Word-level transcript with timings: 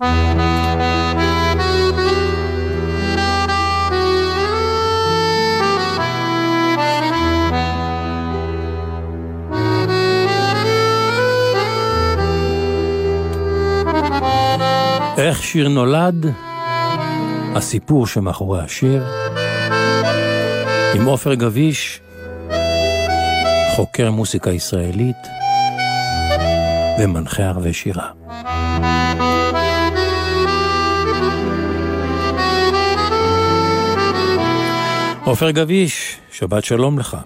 איך 0.00 0.08
שיר 15.42 15.68
נולד? 15.68 16.26
הסיפור 17.54 18.06
שמאחורי 18.06 18.60
השיר. 18.60 19.06
עם 20.94 21.04
עופר 21.04 21.34
גביש, 21.34 22.00
חוקר 23.76 24.10
מוסיקה 24.10 24.50
ישראלית 24.50 25.16
ומנחה 26.98 27.42
ערבי 27.42 27.72
שירה. 27.72 28.10
עופר 35.28 35.50
גביש, 35.50 36.20
שבת 36.32 36.64
שלום 36.64 36.98
לך. 36.98 37.16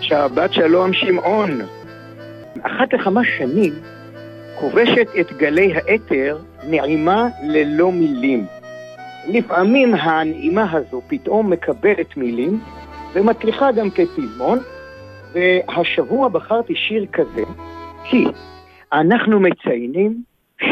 שבת 0.00 0.52
שלום 0.52 0.92
שמעון. 0.92 1.60
אחת 2.62 2.92
לכמה 2.92 3.20
שנים 3.38 3.72
כובשת 4.60 5.06
את 5.20 5.32
גלי 5.32 5.74
האתר 5.74 6.38
נעימה 6.68 7.28
ללא 7.42 7.92
מילים. 7.92 8.46
לפעמים 9.28 9.94
הנעימה 9.94 10.72
הזו 10.72 11.02
פתאום 11.08 11.50
מקבלת 11.50 12.16
מילים 12.16 12.60
ומצליחה 13.14 13.72
גם 13.72 13.90
כפזמון, 13.90 14.58
והשבוע 15.32 16.28
בחרתי 16.28 16.74
שיר 16.74 17.06
כזה, 17.12 17.42
כי 18.04 18.24
אנחנו 18.92 19.40
מציינים 19.40 20.22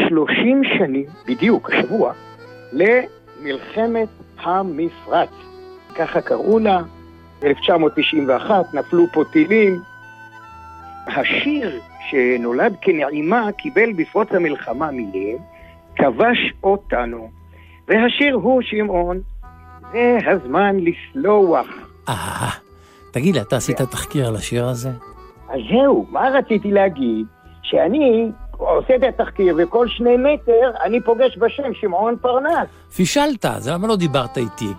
30 0.09 0.61
שנים, 0.77 1.05
בדיוק 1.27 1.69
השבוע, 1.71 2.13
למלחמת 2.73 4.09
המפרץ. 4.43 5.48
ככה 5.99 6.21
קראו 6.21 6.59
לה, 6.59 6.79
1991, 7.43 8.73
נפלו 8.73 9.05
פה 9.13 9.23
טילים. 9.31 9.81
השיר 11.07 11.79
שנולד 12.09 12.75
כנעימה 12.81 13.51
קיבל 13.51 13.93
בפרוץ 13.93 14.27
המלחמה 14.31 14.91
מילים, 14.91 15.37
כבש 15.95 16.53
אותנו. 16.63 17.29
והשיר 17.87 18.35
הוא, 18.35 18.61
שמעון, 18.61 19.21
זה 19.91 20.17
הזמן 20.25 20.75
לסלוח. 20.79 21.67
אה, 22.09 22.49
תגיד 23.11 23.35
לי, 23.35 23.41
אתה 23.41 23.57
עשית 23.57 23.81
תחקיר 23.81 24.27
על 24.27 24.35
השיר 24.35 24.67
הזה? 24.67 24.89
אז 25.49 25.59
זהו, 25.71 26.05
מה 26.09 26.29
רציתי 26.33 26.71
להגיד? 26.71 27.25
שאני 27.63 28.31
עושה 28.57 28.95
את 28.95 29.03
התחקיר, 29.03 29.55
וכל 29.57 29.87
שני 29.87 30.17
מטר 30.17 30.71
אני 30.83 31.01
פוגש 31.01 31.37
בשם 31.37 31.73
שמעון 31.73 32.15
פרנס. 32.21 32.67
פישלת, 32.95 33.45
אז 33.45 33.69
למה 33.69 33.87
לא 33.87 33.95
דיברת 33.95 34.37
איתי? 34.37 34.73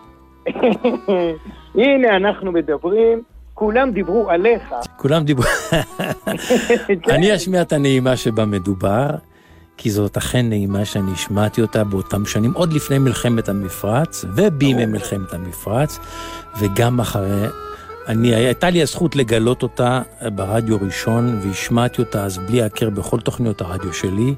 הנה 1.75 2.17
אנחנו 2.17 2.53
מדברים, 2.53 3.23
כולם 3.55 3.91
דיברו 3.91 4.31
עליך. 4.31 4.63
כולם 4.97 5.25
דיברו... 5.25 5.45
אני 7.15 7.37
אשמיע 7.37 7.63
את 7.63 7.73
הנעימה 7.73 8.17
שבה 8.17 8.45
מדובר, 8.45 9.07
כי 9.77 9.91
זאת 9.91 10.17
אכן 10.17 10.49
נעימה 10.49 10.85
שאני 10.85 11.13
השמעתי 11.13 11.63
אותה 11.63 11.85
באותם 11.85 12.27
שנים, 12.27 12.53
עוד 12.55 12.73
לפני 12.73 12.99
מלחמת 12.99 13.49
המפרץ, 13.49 14.25
ובימי 14.37 14.87
מלחמת 14.87 15.33
המפרץ, 15.33 15.99
וגם 16.59 17.01
אחרי... 17.01 17.47
אני, 18.09 18.35
הייתה 18.35 18.71
לי 18.71 18.83
הזכות 18.83 19.17
לגלות 19.17 19.63
אותה 19.63 20.03
ברדיו 20.35 20.77
ראשון, 20.81 21.39
והשמעתי 21.43 22.03
אותה 22.03 22.25
אז 22.25 22.39
בלי 22.39 22.63
הכר 22.63 22.91
בכל 22.91 23.21
תוכניות 23.21 23.61
הרדיו 23.61 23.93
שלי, 23.93 24.35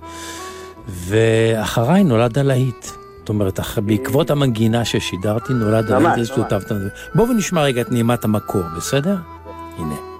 ואחריי 0.89 2.05
נולד 2.05 2.39
הלהיט. 2.39 3.02
זאת 3.23 3.29
אומרת, 3.29 3.61
בעקבות 3.77 4.31
המנגינה 4.31 4.85
ששידרתי, 4.85 5.53
נולד 5.53 5.91
הזה 5.91 6.27
שותפת. 6.27 6.73
בואו 7.15 7.29
ונשמע 7.29 7.63
רגע 7.63 7.81
את 7.81 7.93
נעימת 7.93 8.25
המקור, 8.25 8.63
בסדר? 8.77 9.17
הנה. 9.79 10.12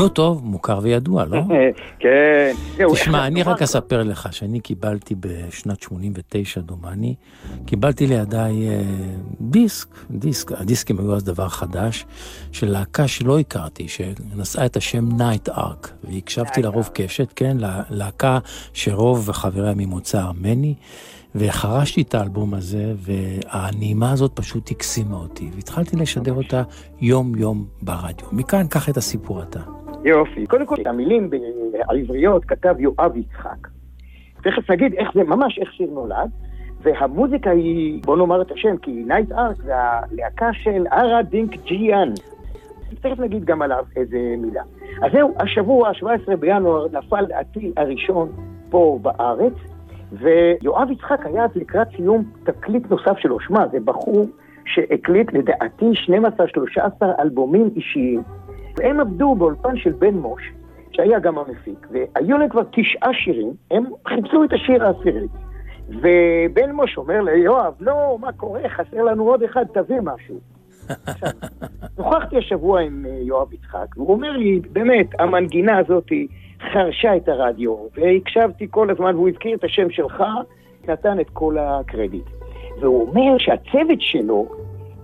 נו 0.00 0.08
טוב, 0.08 0.44
מוכר 0.44 0.78
וידוע, 0.82 1.24
לא? 1.24 1.40
כן. 1.98 2.52
תשמע, 2.92 3.26
אני 3.26 3.42
רק 3.42 3.62
אספר 3.62 4.02
לך 4.02 4.28
שאני 4.32 4.60
קיבלתי 4.60 5.14
בשנת 5.20 5.82
89, 5.82 6.60
דומני, 6.60 7.14
קיבלתי 7.66 8.06
לידיי 8.06 8.68
אה, 8.68 8.82
דיסק, 9.40 9.88
דיסק, 10.10 10.52
הדיסקים 10.52 10.98
היו 10.98 11.16
אז 11.16 11.24
דבר 11.24 11.48
חדש, 11.48 12.06
של 12.52 12.70
להקה 12.70 13.08
שלא 13.08 13.38
הכרתי, 13.38 13.88
שנשאה 13.88 14.66
את 14.66 14.76
השם 14.76 15.08
Night 15.16 15.48
Ark, 15.48 15.92
והקשבתי 16.04 16.62
לרוב 16.62 16.90
קשב, 16.94 17.32
כן, 17.36 17.56
להקה 17.90 18.38
שרוב 18.72 19.30
חבריה 19.32 19.72
ממוצא 19.76 20.20
ארמני. 20.20 20.74
וחרשתי 21.34 22.02
את 22.02 22.14
האלבום 22.14 22.54
הזה, 22.54 22.92
והנעימה 22.96 24.12
הזאת 24.12 24.32
פשוט 24.34 24.70
הקסימה 24.70 25.16
אותי, 25.16 25.50
והתחלתי 25.54 25.96
לשדר 25.96 26.32
אותה 26.32 26.62
יום-יום 27.00 27.66
ברדיו. 27.82 28.26
מכאן, 28.32 28.66
קח 28.66 28.88
את 28.88 28.96
הסיפור 28.96 29.42
אתה. 29.42 29.60
יופי. 30.04 30.46
קודם 30.46 30.66
כל, 30.66 30.74
את 30.82 30.86
המילים 30.86 31.30
העבריות 31.88 32.44
כתב 32.44 32.74
יואב 32.78 33.16
יצחק. 33.16 33.68
תכף 34.42 34.70
נגיד 34.70 34.94
איך 34.94 35.08
זה, 35.14 35.24
ממש 35.24 35.58
איך 35.58 35.72
שיר 35.72 35.90
נולד, 35.90 36.30
והמוזיקה 36.82 37.50
היא, 37.50 38.02
בוא 38.04 38.16
נאמר 38.16 38.42
את 38.42 38.50
השם, 38.50 38.76
כי 38.76 38.90
Night 38.90 39.32
Ark 39.32 39.56
זה 39.56 39.72
הלהקה 39.76 40.52
של 40.52 40.86
ארה 40.92 41.22
דינקג'יאן. 41.22 42.12
תכף 43.00 43.18
נגיד 43.18 43.44
גם 43.44 43.62
עליו 43.62 43.84
איזה 43.96 44.18
מילה. 44.38 44.62
אז 45.02 45.12
זהו, 45.12 45.34
השבוע, 45.40 45.94
17 45.94 46.36
בינואר, 46.36 46.86
נפל 46.92 47.24
הטיל 47.40 47.72
הראשון 47.76 48.28
פה 48.70 48.98
בארץ, 49.02 49.52
ויואב 50.12 50.90
יצחק 50.90 51.26
היה 51.26 51.44
אז 51.44 51.50
לקראת 51.54 51.86
סיום 51.96 52.24
תקליט 52.44 52.90
נוסף 52.90 53.18
שלו. 53.18 53.40
שמע, 53.40 53.68
זה 53.72 53.78
בחור 53.84 54.26
שהקליט 54.64 55.32
לדעתי 55.32 55.86
12-13 57.02 57.04
אלבומים 57.18 57.70
אישיים. 57.76 58.22
והם 58.80 59.00
עבדו 59.00 59.34
באולפן 59.34 59.76
של 59.76 59.92
בן 59.92 60.14
מוש, 60.14 60.52
שהיה 60.92 61.18
גם 61.18 61.38
המפיק, 61.38 61.86
והיו 61.90 62.38
להם 62.38 62.48
כבר 62.48 62.62
תשעה 62.72 63.14
שירים, 63.14 63.52
הם 63.70 63.84
חיפשו 64.08 64.44
את 64.44 64.52
השיר 64.52 64.84
העשירי. 64.84 65.26
ובן 65.88 66.72
מוש 66.72 66.96
אומר 66.96 67.20
ליואב, 67.20 67.74
לא, 67.80 68.18
מה 68.20 68.32
קורה, 68.32 68.68
חסר 68.68 69.02
לנו 69.02 69.24
עוד 69.24 69.42
אחד, 69.42 69.64
תביא 69.72 70.00
משהו. 70.02 70.38
נוכחתי 71.98 72.38
השבוע 72.38 72.80
עם 72.80 73.06
אה, 73.08 73.18
יואב 73.22 73.52
יצחק, 73.52 73.86
והוא 73.96 74.12
אומר 74.12 74.30
לי, 74.30 74.60
באמת, 74.72 75.06
המנגינה 75.18 75.78
הזאת 75.78 76.06
חרשה 76.72 77.16
את 77.16 77.28
הרדיו, 77.28 77.76
והקשבתי 77.96 78.66
כל 78.70 78.90
הזמן, 78.90 79.14
והוא 79.14 79.28
הזכיר 79.28 79.56
את 79.56 79.64
השם 79.64 79.90
שלך, 79.90 80.22
נתן 80.88 81.20
את 81.20 81.30
כל 81.32 81.58
הקרדיט. 81.58 82.26
והוא 82.80 83.08
אומר 83.08 83.38
שהצוות 83.38 84.00
שלו 84.00 84.46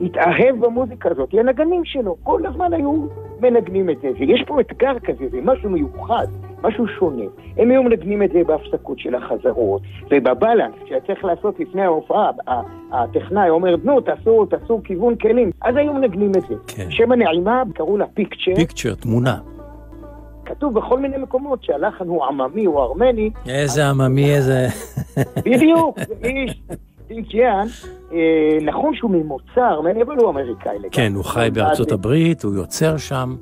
התאהב 0.00 0.60
במוזיקה 0.60 1.10
הזאת, 1.10 1.34
הנגנים 1.34 1.84
שלו, 1.84 2.16
כל 2.22 2.46
הזמן 2.46 2.72
היו 2.72 3.06
מנגנים 3.40 3.90
את 3.90 3.96
זה, 4.02 4.08
ויש 4.18 4.42
פה 4.46 4.60
אתגר 4.60 4.98
כזה, 5.04 5.24
זה 5.30 5.38
משהו 5.42 5.70
מיוחד, 5.70 6.26
משהו 6.62 6.86
שונה. 6.98 7.24
הם 7.56 7.70
היו 7.70 7.82
מנגנים 7.82 8.22
את 8.22 8.30
זה 8.32 8.40
בהפסקות 8.46 8.98
של 8.98 9.14
החזרות, 9.14 9.82
ובבלנס, 10.10 10.74
שהיה 10.88 11.00
צריך 11.00 11.24
לעשות 11.24 11.60
לפני 11.60 11.82
ההופעה, 11.82 12.30
הטכנאי 12.92 13.50
אומר, 13.50 13.74
נו, 13.84 14.00
תעשו, 14.00 14.46
תעשו 14.46 14.80
כיוון 14.84 15.16
כלים, 15.16 15.50
אז 15.62 15.76
היו 15.76 15.92
מנגנים 15.92 16.30
את 16.30 16.42
זה. 16.48 16.54
כן. 16.66 16.90
שם 16.90 17.12
הנעימה, 17.12 17.62
קראו 17.74 17.96
לה 17.96 18.06
פיקצ'ר. 18.06 18.54
פיקצ'ר, 18.54 18.94
תמונה. 18.94 19.38
כתוב 20.44 20.74
בכל 20.74 20.98
מיני 20.98 21.16
מקומות 21.16 21.64
שהלחן 21.64 22.08
הוא 22.08 22.24
עממי 22.24 22.66
או 22.66 22.82
ארמני. 22.84 23.30
איזה 23.48 23.88
עממי, 23.88 24.34
איזה... 24.34 24.66
בדיוק, 25.44 25.98
איש 26.24 26.62
דינקג'יאן, 27.08 27.66
אה, 28.12 28.58
נכון 28.62 28.94
שהוא 28.94 29.10
ממוצא 29.10 29.68
ארמני, 29.70 30.02
אבל 30.02 30.16
הוא 30.16 30.30
אמריקאי 30.30 30.74
לגמרי. 30.74 30.90
כן, 30.90 31.12
הוא 31.14 31.24
חי 31.24 31.48
בארצות 31.52 31.92
הברית, 31.92 32.42
הוא 32.42 32.54
יוצר 32.54 32.96
שם. 32.96 33.36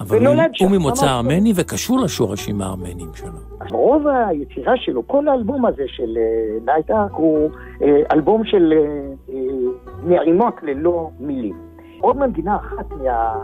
אבל 0.00 0.26
הוא, 0.60 0.70
ממוצא 0.70 1.06
ארמני 1.06 1.52
וקשור 1.56 2.00
לשורשים 2.00 2.60
הארמנים 2.60 3.08
שלו. 3.14 3.30
רוב 3.70 4.06
היצירה 4.06 4.76
שלו, 4.76 5.06
כל 5.06 5.28
האלבום 5.28 5.66
הזה 5.66 5.82
של 5.86 6.18
Night 6.64 6.90
אה, 6.90 7.02
Ark 7.02 7.12
הוא 7.12 7.50
אה, 7.82 8.02
אלבום 8.12 8.44
של 8.44 8.72
נעימות 10.04 10.54
ללא 10.62 11.10
מילים. 11.20 11.56
עוד 12.00 12.16
מנגינה 12.16 12.56
אחת 12.56 12.90
מה... 12.90 13.34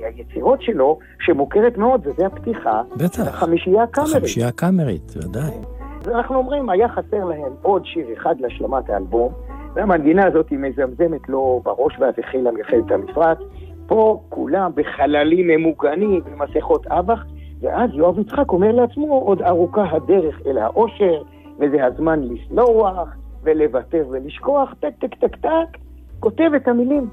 מהיצירות 0.00 0.62
שלו, 0.62 0.98
שמוכרת 1.20 1.78
מאוד, 1.78 2.06
וזה 2.06 2.26
הפתיחה. 2.26 2.82
בטח. 2.96 3.26
החמישייה 3.28 3.82
הקאמרית. 3.82 4.14
החמישייה 4.16 4.48
הקאמרית, 4.48 5.14
ודאי. 5.16 5.79
ואנחנו 6.04 6.36
אומרים, 6.36 6.70
היה 6.70 6.88
חסר 6.88 7.24
להם 7.24 7.52
עוד 7.62 7.86
שיר 7.86 8.06
אחד 8.12 8.40
להשלמת 8.40 8.90
האלבום, 8.90 9.32
והמנגינה 9.74 10.26
הזאת 10.26 10.48
היא 10.50 10.58
מזמזמת 10.58 11.28
לו 11.28 11.60
בראש 11.64 11.98
ואז 11.98 12.14
החלה 12.18 12.50
מלחמת 12.50 12.90
המפרץ. 12.90 13.38
פה 13.86 14.20
כולם 14.28 14.70
בחללים 14.74 15.46
ממוגנים, 15.46 16.20
במסכות 16.24 16.86
אב"ח, 16.86 17.24
ואז 17.60 17.90
יואב 17.94 18.18
יצחק 18.18 18.52
אומר 18.52 18.72
לעצמו, 18.72 19.14
עוד 19.14 19.42
ארוכה 19.42 19.84
הדרך 19.90 20.40
אל 20.46 20.58
האושר, 20.58 21.22
וזה 21.58 21.84
הזמן 21.84 22.20
לסלוח, 22.22 23.08
ולוותר 23.42 24.04
ולשכוח, 24.10 24.74
טק 24.80 24.92
טק 24.98 25.14
טק 25.14 25.36
טק, 25.36 25.78
כותב 26.20 26.50
את 26.56 26.68
המילים. 26.68 27.08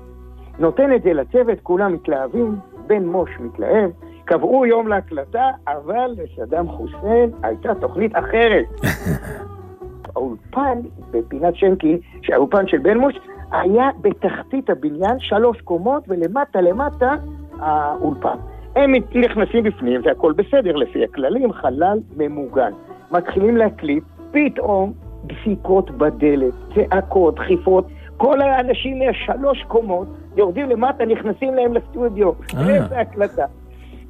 נותן 0.59 0.93
את 0.95 1.03
זה 1.03 1.13
לצוות, 1.13 1.59
כולם 1.63 1.93
מתלהבים, 1.93 2.55
בן 2.87 3.05
מוש 3.05 3.29
מתלהב, 3.39 3.89
קבעו 4.27 4.65
יום 4.65 4.87
להקלטה, 4.87 5.51
אבל 5.67 6.15
לסדאם 6.17 6.67
חוסיין 6.67 7.31
הייתה 7.43 7.75
תוכנית 7.75 8.11
אחרת. 8.15 8.65
האולפן 10.15 10.79
בפינת 11.11 11.55
שנקי, 11.55 11.97
שהאולפן 12.21 12.67
של 12.67 12.77
בן 12.77 12.97
מוש, 12.97 13.15
היה 13.51 13.89
בתחתית 14.01 14.69
הבניין, 14.69 15.19
שלוש 15.19 15.61
קומות, 15.61 16.03
ולמטה 16.07 16.61
למטה 16.61 17.15
האולפן. 17.59 18.37
הם 18.75 18.91
נכנסים 19.15 19.63
בפנים, 19.63 20.01
זה 20.03 20.11
הכל 20.11 20.33
בסדר 20.33 20.75
לפי 20.75 21.03
הכללים, 21.03 21.53
חלל 21.53 21.99
ממוגן. 22.17 22.71
מתחילים 23.11 23.57
להקליט, 23.57 24.03
פתאום 24.31 24.93
דפיקות 25.25 25.91
בדלת, 25.91 26.53
צעקות, 26.75 27.35
דחיפות, 27.35 27.87
כל 28.17 28.41
האנשים 28.41 28.99
מהשלוש 28.99 29.63
קומות 29.67 30.07
יורדים 30.37 30.69
למטה, 30.69 31.05
נכנסים 31.05 31.53
להם 31.53 31.73
לסטודיו. 31.73 32.31
אה. 32.57 32.75
איזה 32.75 32.99
הקלטה. 32.99 33.45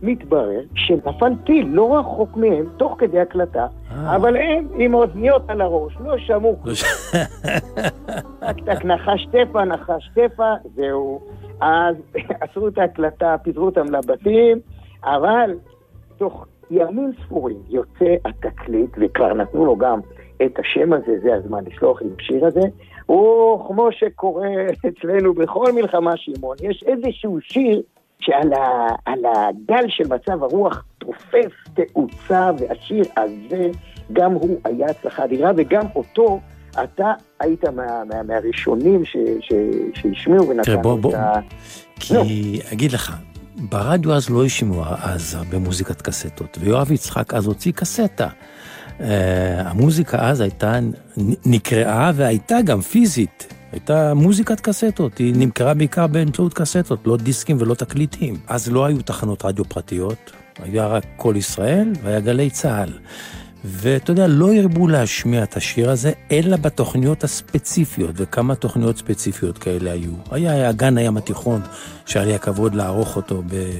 מתברר 0.01 0.61
שנפל 0.75 1.33
טיל 1.45 1.67
לא 1.67 1.99
רחוק 1.99 2.37
מהם, 2.37 2.65
תוך 2.77 2.95
כדי 2.97 3.19
הקלטה, 3.19 3.67
אה. 3.91 4.15
אבל 4.15 4.37
הם 4.37 4.67
עם 4.77 4.93
אוזניות 4.93 5.41
על 5.47 5.61
הראש, 5.61 5.93
לא 5.99 6.17
שמעו. 6.17 6.55
לא 6.65 6.73
טק 8.39 8.59
טק, 8.65 8.85
נחש 8.85 9.27
טפה, 9.31 9.65
נחש 9.65 10.09
טפה, 10.13 10.53
זהו. 10.75 11.21
אז 11.61 11.95
עשו 12.41 12.67
את 12.67 12.77
ההקלטה, 12.77 13.35
פיזרו 13.43 13.65
אותם 13.65 13.95
לבתים, 13.95 14.59
אבל 15.03 15.51
תוך 16.17 16.45
ימים 16.71 17.11
ספורים 17.25 17.57
יוצא 17.69 18.15
התקליט, 18.25 18.89
וכבר 18.97 19.33
נתנו 19.33 19.65
לו 19.65 19.75
גם 19.75 19.99
את 20.45 20.59
השם 20.59 20.93
הזה, 20.93 21.19
זה 21.23 21.35
הזמן 21.35 21.63
לשלוח 21.65 22.01
עם 22.01 22.09
השיר 22.19 22.45
הזה. 22.45 22.61
הוא, 23.05 23.67
כמו 23.67 23.91
שקורה 23.91 24.49
אצלנו 24.87 25.33
בכל 25.33 25.71
מלחמה, 25.71 26.17
שמעון, 26.17 26.57
יש 26.61 26.83
איזשהו 26.87 27.41
שיר 27.41 27.81
שעל 28.19 28.53
ה, 28.53 28.87
הגל 29.05 29.85
של 29.89 30.03
מצב 30.07 30.43
הרוח 30.43 30.83
תופס 30.97 31.53
תאוצה, 31.73 32.51
והשיר 32.59 33.03
הזה, 33.17 33.69
גם 34.13 34.31
הוא 34.31 34.59
היה 34.65 34.87
הצלחה 34.89 35.25
אדירה, 35.25 35.51
וגם 35.57 35.85
אותו 35.95 36.39
אתה 36.83 37.13
היית 37.39 37.65
מה, 37.65 38.03
מה, 38.09 38.23
מהראשונים 38.23 39.03
שהשמיעו 39.93 40.49
ונתנו 40.49 40.81
בוא, 40.81 40.99
בוא. 40.99 41.09
את 41.09 41.15
ה... 41.15 41.39
כי 41.99 42.13
no. 42.13 42.73
אגיד 42.73 42.91
לך, 42.91 43.15
ברדיו 43.55 44.13
אז 44.13 44.29
לא 44.29 44.45
השמיעו 44.45 44.83
אז 45.01 45.35
הרבה 45.35 45.57
מוזיקת 45.57 46.01
קסטות, 46.01 46.57
ויואב 46.61 46.91
יצחק 46.91 47.33
אז 47.33 47.45
הוציא 47.45 47.71
קסטה. 47.71 48.27
Uh, 48.97 49.01
המוזיקה 49.65 50.29
אז 50.29 50.41
הייתה, 50.41 50.79
נקראה 51.45 52.11
והייתה 52.15 52.57
גם 52.65 52.81
פיזית. 52.81 53.53
הייתה 53.71 54.13
מוזיקת 54.13 54.59
קסטות, 54.59 55.17
היא 55.17 55.33
נמכרה 55.37 55.73
בעיקר 55.73 56.07
באמצעות 56.07 56.53
קסטות, 56.53 57.07
לא 57.07 57.17
דיסקים 57.17 57.57
ולא 57.59 57.73
תקליטים. 57.73 58.35
אז 58.47 58.71
לא 58.71 58.85
היו 58.85 59.01
תחנות 59.01 59.45
רדיו 59.45 59.65
פרטיות, 59.65 60.31
היה 60.63 60.87
רק 60.87 61.03
קול 61.15 61.35
ישראל 61.35 61.93
והיה 62.03 62.19
גלי 62.19 62.49
צה"ל. 62.49 62.89
ואתה 63.65 64.11
יודע, 64.11 64.27
לא 64.27 64.53
הרבו 64.53 64.87
להשמיע 64.87 65.43
את 65.43 65.57
השיר 65.57 65.89
הזה, 65.89 66.11
אלא 66.31 66.57
בתוכניות 66.57 67.23
הספציפיות, 67.23 68.11
וכמה 68.15 68.55
תוכניות 68.55 68.97
ספציפיות 68.97 69.57
כאלה 69.57 69.91
היו. 69.91 70.11
היה 70.31 70.69
אגן 70.69 70.97
הים 70.97 71.17
התיכון, 71.17 71.61
שהיה 72.05 72.25
לי 72.25 72.35
הכבוד 72.35 72.75
לערוך 72.75 73.15
אותו 73.15 73.43
ב... 73.49 73.71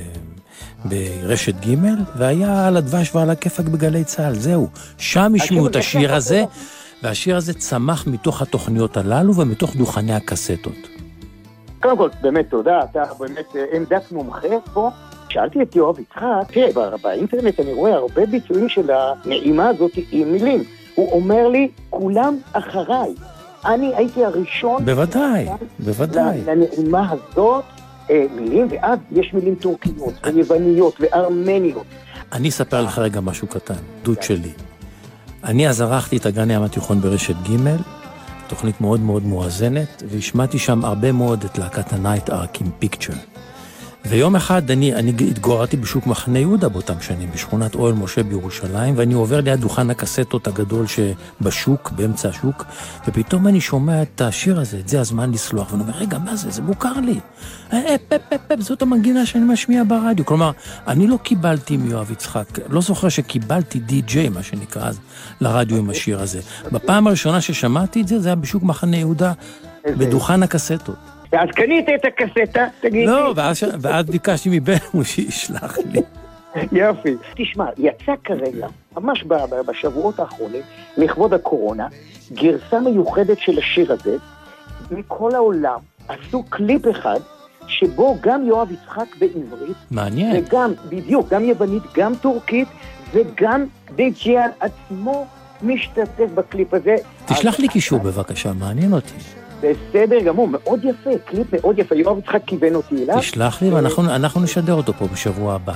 ברשת 0.85 1.55
ג', 1.65 1.75
והיה 2.17 2.67
על 2.67 2.77
הדבש 2.77 3.15
ועל 3.15 3.29
הכיפאק 3.29 3.65
בגלי 3.65 4.03
צה"ל, 4.03 4.35
זהו. 4.35 4.69
שם 4.97 5.33
השמיעו 5.35 5.67
את 5.67 5.75
השיר 5.75 6.15
הזה, 6.15 6.45
והשיר 7.03 7.37
הזה 7.37 7.53
צמח 7.53 8.07
מתוך 8.07 8.41
התוכניות 8.41 8.97
הללו 8.97 9.35
ומתוך 9.35 9.75
דוכני 9.75 10.13
הקסטות. 10.13 10.87
קודם 11.81 11.97
כל, 11.97 12.09
באמת 12.21 12.49
תודה, 12.49 12.79
אתה 12.91 13.03
באמת 13.19 13.55
אה, 13.55 13.65
עמדת 13.73 14.11
מומחה 14.11 14.47
פה. 14.73 14.89
שאלתי 15.29 15.61
את 15.61 15.75
יואב 15.75 15.99
יצחק, 15.99 16.23
תראה, 16.47 16.97
באינטרנט 17.01 17.59
אני 17.59 17.73
רואה 17.73 17.93
הרבה 17.93 18.25
ביצועים 18.25 18.69
של 18.69 18.89
הנעימה 18.91 19.69
הזאת 19.69 19.91
עם 20.11 20.31
מילים. 20.31 20.63
הוא 20.95 21.11
אומר 21.11 21.47
לי, 21.47 21.69
כולם 21.89 22.37
אחריי. 22.53 23.13
אני 23.65 23.95
הייתי 23.95 24.25
הראשון... 24.25 24.85
בוודאי, 24.85 25.47
בוודאי. 25.79 26.41
לנעימה 26.45 27.11
הזאת, 27.11 27.63
אה, 28.09 28.25
מילים, 28.35 28.67
ואז 28.69 28.99
יש 29.11 29.33
מילים 29.33 29.55
טורקיות, 29.55 30.13
ויווניות, 30.23 30.95
וארמניות. 30.99 31.85
אני 32.31 32.49
אספר 32.49 32.81
לך 32.81 32.99
רגע 32.99 33.19
משהו 33.19 33.47
קטן, 33.47 33.73
דוד 34.03 34.21
שלי. 34.21 34.51
אני 35.47 35.69
אז 35.69 35.81
ערכתי 35.81 36.17
את 36.17 36.25
הגן 36.25 36.51
ים 36.51 36.63
התיכון 36.63 37.01
ברשת 37.01 37.35
ג', 37.35 37.75
תוכנית 38.47 38.81
מאוד 38.81 38.99
מאוד 38.99 39.23
מואזנת, 39.23 40.03
והשמעתי 40.09 40.59
שם 40.59 40.85
הרבה 40.85 41.11
מאוד 41.11 41.43
את 41.43 41.57
להקת 41.57 41.93
הנייט 41.93 42.29
ארק 42.29 42.61
עם 42.61 42.67
פיקצ'ר. 42.79 43.13
ויום 44.09 44.35
אחד 44.35 44.71
אני, 44.71 44.95
אני 44.95 45.09
התגוררתי 45.09 45.77
בשוק 45.77 46.07
מחנה 46.07 46.39
יהודה 46.39 46.69
באותם 46.69 47.01
שנים, 47.01 47.31
בשכונת 47.31 47.75
אוהל 47.75 47.93
משה 47.93 48.23
בירושלים, 48.23 48.93
ואני 48.97 49.13
עובר 49.13 49.41
ליד 49.41 49.59
דוכן 49.59 49.89
הקסטות 49.89 50.47
הגדול 50.47 50.85
שבשוק, 50.87 51.91
באמצע 51.91 52.29
השוק, 52.29 52.65
ופתאום 53.07 53.47
אני 53.47 53.61
שומע 53.61 54.01
את 54.01 54.21
השיר 54.21 54.59
הזה, 54.59 54.79
את 54.79 54.87
זה 54.87 54.99
הזמן 54.99 55.31
לסלוח, 55.31 55.71
ואני 55.71 55.83
אומר, 55.83 55.93
רגע, 55.93 56.17
מה 56.17 56.35
זה? 56.35 56.51
זה 56.51 56.61
מוכר 56.61 56.93
לי. 56.93 57.19
אה, 57.73 57.77
אה, 57.77 57.95
פפ, 58.09 58.21
פפ, 58.29 58.39
פפ, 58.47 58.59
זאת 58.59 58.81
המנגינה 58.81 59.25
שאני 59.25 59.43
משמיע 59.43 59.83
ברדיו. 59.87 60.25
כלומר, 60.25 60.51
אני 60.87 61.07
לא 61.07 61.17
קיבלתי 61.23 61.77
מיואב 61.77 62.11
יצחק, 62.11 62.45
לא 62.69 62.81
זוכר 62.81 63.09
שקיבלתי 63.09 63.79
די-ג'יי, 63.79 64.29
מה 64.29 64.43
שנקרא 64.43 64.87
אז, 64.87 64.99
לרדיו 65.41 65.77
עם 65.77 65.89
השיר 65.89 66.21
הזה. 66.21 66.39
בפעם 66.71 67.07
הראשונה 67.07 67.41
ששמעתי 67.41 68.01
את 68.01 68.07
זה, 68.07 68.19
זה 68.19 68.29
היה 68.29 68.35
בשוק 68.35 68.63
מחנה 68.63 68.97
יהודה, 68.97 69.33
בדוכן 69.97 70.43
הקסטות. 70.43 71.16
אז 71.31 71.49
קנית 71.55 71.85
את 71.95 72.05
הקסטה, 72.05 72.67
תגיד 72.79 73.07
לא, 73.07 73.33
לי. 73.33 73.33
לא, 73.61 73.77
ואז 73.81 74.09
ביקשתי 74.09 74.49
מבן 74.51 75.03
שישלח 75.03 75.77
לי. 75.77 76.01
יופי. 76.71 77.15
תשמע, 77.35 77.65
יצא 77.77 78.13
כרגע, 78.23 78.67
ממש 78.97 79.23
בשבועות 79.67 80.19
האחרונים, 80.19 80.61
לכבוד 80.97 81.33
הקורונה, 81.33 81.87
גרסה 82.33 82.79
מיוחדת 82.79 83.39
של 83.39 83.57
השיר 83.57 83.93
הזה, 83.93 84.17
מכל 84.91 85.35
העולם 85.35 85.79
עשו 86.07 86.43
קליפ 86.43 86.81
אחד, 86.91 87.19
שבו 87.67 88.17
גם 88.21 88.47
יואב 88.47 88.71
יצחק 88.71 89.15
בעברית, 89.19 89.77
מעניין. 89.91 90.43
וגם, 90.43 90.73
בדיוק, 90.89 91.29
גם 91.29 91.43
יוונית, 91.43 91.83
גם 91.95 92.15
טורקית, 92.15 92.67
וגם 93.13 93.65
דינקג'יאן 93.95 94.49
עצמו 94.59 95.27
משתתף 95.61 96.29
בקליפ 96.35 96.73
הזה. 96.73 96.95
תשלח 97.25 97.59
לי 97.59 97.67
קישור 97.67 97.99
בבקשה, 97.99 98.53
מעניין 98.53 98.93
אותי. 98.93 99.13
בסדר 99.61 100.19
גמור, 100.25 100.47
מאוד 100.47 100.79
יפה, 100.83 101.09
קליפ 101.25 101.47
מאוד 101.53 101.79
יפה, 101.79 101.95
יואב 101.95 102.17
יצחק 102.17 102.41
כיוון 102.45 102.75
אותי 102.75 103.03
אליו. 103.03 103.19
תשלח 103.19 103.61
לי 103.61 103.69
ואנחנו 103.69 104.41
נשדר 104.41 104.73
אותו 104.73 104.93
פה 104.93 105.05
בשבוע 105.13 105.53
הבא. 105.53 105.73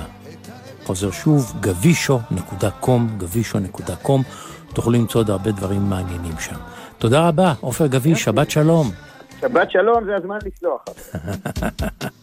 חוזר 0.84 1.10
שוב, 1.10 1.52
גבישו.קום, 1.60 3.08
גבישו.קום, 3.18 4.22
תוכלו 4.74 4.92
למצוא 4.92 5.20
עוד 5.20 5.30
הרבה 5.30 5.50
דברים 5.50 5.82
מעניינים 5.82 6.38
שם. 6.38 6.56
תודה 6.98 7.28
רבה, 7.28 7.52
עופר 7.60 7.86
גביש, 7.86 8.24
שבת 8.24 8.50
שלום. 8.50 8.90
שבת 9.40 9.70
שלום, 9.70 10.04
זה 10.04 10.16
הזמן 10.16 10.38
לסלוח. 10.46 10.84